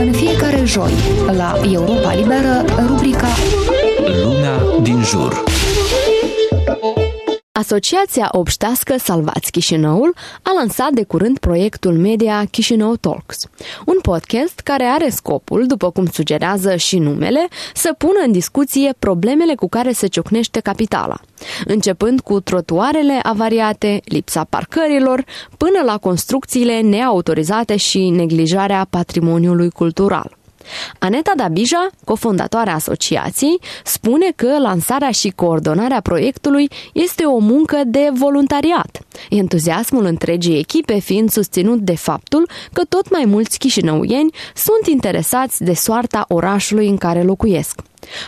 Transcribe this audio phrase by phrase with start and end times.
[0.00, 0.92] În fiecare joi,
[1.36, 3.28] la Europa Liberă, rubrica
[4.22, 5.59] Lumea din jur.
[7.60, 13.38] Asociația obștească Salvați Chișinăul a lansat de curând proiectul media Chișinău Talks,
[13.86, 19.54] un podcast care are scopul, după cum sugerează și numele, să pună în discuție problemele
[19.54, 21.20] cu care se ciocnește capitala,
[21.64, 25.24] începând cu trotuarele avariate, lipsa parcărilor,
[25.56, 30.38] până la construcțiile neautorizate și neglijarea patrimoniului cultural.
[30.98, 39.00] Aneta Dabija, cofondatoarea asociației, spune că lansarea și coordonarea proiectului este o muncă de voluntariat,
[39.30, 45.74] entuziasmul întregii echipe fiind susținut de faptul că tot mai mulți chișinăuieni sunt interesați de
[45.74, 47.80] soarta orașului în care locuiesc.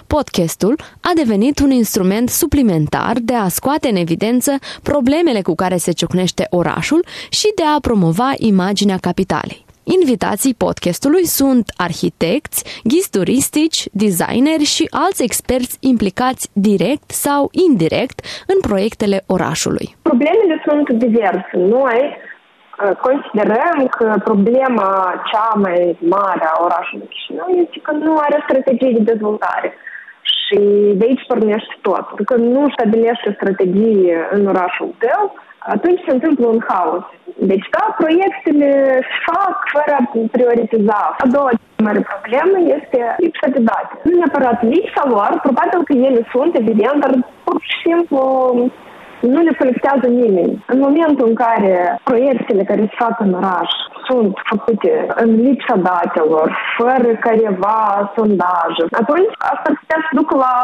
[0.06, 5.93] Podcastul a devenit un instrument suplimentar de a scoate în evidență problemele cu care se
[5.93, 9.62] ciocnește orașul și de a promova imaginea capitalei.
[9.85, 18.19] Invitații podcastului sunt arhitecți, ghizi turistici, designeri și alți experți implicați direct sau indirect
[18.52, 19.87] în proiectele orașului.
[20.02, 21.55] Problemele sunt diverse.
[21.57, 28.45] Noi uh, considerăm că problema cea mai mare a orașului Chișinău este că nu are
[28.49, 29.73] strategie de dezvoltare.
[30.37, 30.59] Și
[30.99, 32.07] de aici pornește tot.
[32.24, 35.35] Că nu stabilește strategie în orașul tău,
[35.66, 37.05] atunci se întâmplă un haos.
[37.38, 38.71] Deci, da, proiectele
[39.09, 41.01] se fac fără a prioritiza.
[41.24, 41.51] A doua
[41.87, 43.93] mare problemă este lipsa de date.
[44.05, 47.13] Nu neapărat lipsa lor, probabil că ele sunt, evident, dar
[47.45, 48.21] pur și simplu
[49.21, 50.65] nu le colectează nimeni.
[50.66, 53.71] În momentul în care proiectele care se fac în oraș
[54.13, 60.55] sunt făcute în lipsa datelor, fără careva sondaje, atunci asta ar putea să ducă la,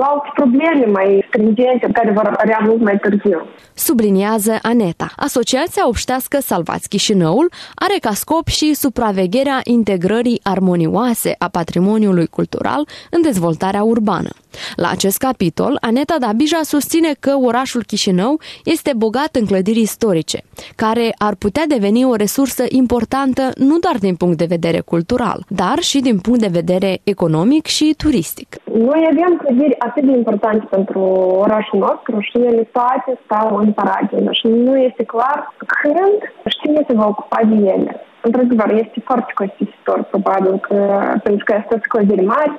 [0.00, 3.40] la alte probleme mai stringente care vor apărea mult mai târziu.
[3.74, 5.08] Subliniază Aneta.
[5.16, 13.22] Asociația Obștească Salvați Chișinăul are ca scop și supravegherea integrării armonioase a patrimoniului cultural în
[13.22, 14.30] dezvoltarea urbană.
[14.76, 20.38] La acest capitol, Aneta Dabija susține că orașul Chișinău este bogat în clădiri istorice,
[20.76, 25.78] care ar putea deveni o resursă importantă nu doar din punct de vedere cultural, dar
[25.78, 28.48] și din punct de vedere economic și turistic.
[28.72, 31.00] Noi avem clădiri atât de importante pentru
[31.44, 36.18] orașul nostru și ele toate stau în paragină și nu este clar când
[36.50, 38.00] și cine se va ocupa de ele.
[38.22, 40.76] Într-adevăr, este foarte costisitor, probabil, că,
[41.22, 42.52] pentru că este clădiri mari,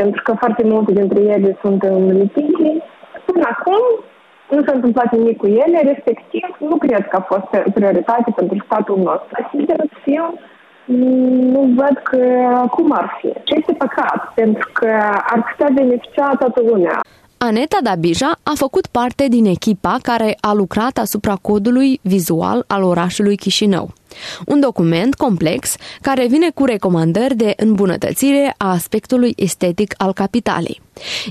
[0.00, 2.82] pentru că foarte multe dintre ele sunt în litigii.
[3.24, 3.82] Până acum
[4.50, 8.98] nu s-a întâmplat nimic cu ele, respectiv nu cred că a fost prioritate pentru statul
[8.98, 9.48] nostru.
[9.50, 10.24] Sincer să fiu,
[11.54, 12.20] nu văd că
[12.70, 13.28] cum ar fi.
[13.44, 14.90] Ce este păcat, pentru că
[15.32, 17.00] ar putea beneficia toată lumea.
[17.46, 23.36] Aneta Dabija a făcut parte din echipa care a lucrat asupra codului vizual al orașului
[23.36, 23.92] Chișinău.
[24.46, 30.80] Un document complex care vine cu recomandări de îmbunătățire a aspectului estetic al capitalei.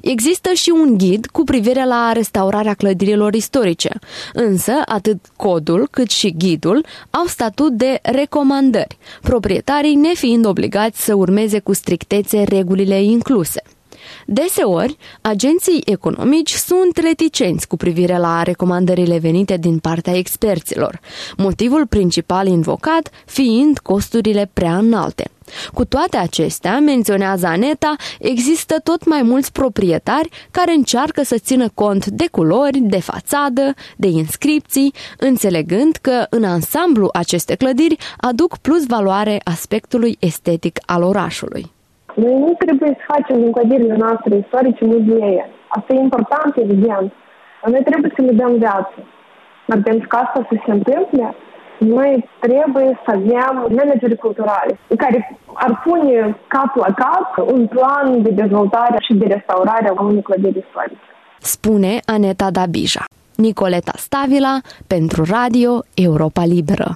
[0.02, 3.90] Există și un ghid cu privire la restaurarea clădirilor istorice,
[4.34, 11.60] însă atât codul cât și ghidul au statut de recomandări, proprietarii nefiind obligați să urmeze
[11.60, 13.62] cu strictețe regulile incluse.
[14.26, 21.00] Deseori, agenții economici sunt reticenți cu privire la recomandările venite din partea experților,
[21.38, 25.30] motivul principal invocat fiind costurile prea înalte.
[25.74, 32.06] Cu toate acestea, menționează Aneta, există tot mai mulți proprietari care încearcă să țină cont
[32.06, 39.42] de culori, de fațadă, de inscripții, înțelegând că în ansamblu aceste clădiri aduc plus valoare
[39.44, 41.74] aspectului estetic al orașului.
[42.16, 45.50] Noi nu trebuie să facem din clădirile noastre istorice muzee.
[45.68, 47.12] Asta e important, evident.
[47.62, 48.98] Dar noi trebuie să le dăm viață.
[49.66, 51.36] Dar pentru că asta să se întâmple,
[51.80, 58.30] noi trebuie să avem manageri culturale care ar pune cap la cap un plan de
[58.30, 61.10] dezvoltare și de restaurare a unei clădiri istorice.
[61.40, 63.04] Spune Aneta Dabija.
[63.36, 66.96] Nicoleta Stavila pentru Radio Europa Liberă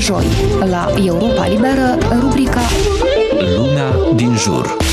[0.00, 0.26] joi,
[0.64, 2.60] la Europa Liberă, rubrica
[3.56, 4.89] Luna din jur.